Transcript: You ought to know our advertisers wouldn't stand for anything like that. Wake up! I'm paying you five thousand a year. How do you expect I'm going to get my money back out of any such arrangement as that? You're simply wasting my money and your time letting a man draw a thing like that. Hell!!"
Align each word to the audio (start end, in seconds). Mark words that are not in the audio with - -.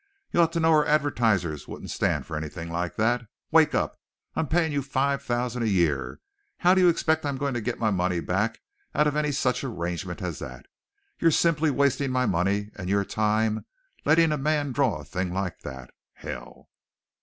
You 0.31 0.41
ought 0.41 0.51
to 0.53 0.59
know 0.59 0.71
our 0.71 0.83
advertisers 0.87 1.67
wouldn't 1.67 1.91
stand 1.91 2.25
for 2.25 2.35
anything 2.35 2.71
like 2.71 2.95
that. 2.95 3.27
Wake 3.51 3.75
up! 3.75 3.99
I'm 4.35 4.47
paying 4.47 4.71
you 4.71 4.81
five 4.81 5.21
thousand 5.21 5.61
a 5.61 5.67
year. 5.69 6.19
How 6.57 6.73
do 6.73 6.81
you 6.81 6.89
expect 6.89 7.23
I'm 7.23 7.37
going 7.37 7.53
to 7.53 7.61
get 7.61 7.77
my 7.77 7.91
money 7.91 8.19
back 8.19 8.61
out 8.95 9.05
of 9.05 9.15
any 9.15 9.31
such 9.31 9.63
arrangement 9.63 10.23
as 10.23 10.39
that? 10.39 10.65
You're 11.19 11.29
simply 11.29 11.69
wasting 11.69 12.09
my 12.09 12.25
money 12.25 12.71
and 12.75 12.89
your 12.89 13.05
time 13.05 13.67
letting 14.03 14.31
a 14.31 14.39
man 14.39 14.71
draw 14.71 14.97
a 15.01 15.05
thing 15.05 15.31
like 15.35 15.59
that. 15.59 15.91
Hell!!" 16.13 16.69